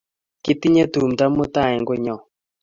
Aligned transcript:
Kitinye 0.43 0.83
tumndo 0.93 1.25
mutai 1.35 1.71
eng' 1.75 1.87
konyon 1.87 2.21